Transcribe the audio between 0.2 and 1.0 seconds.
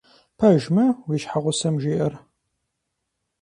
Пэж мы,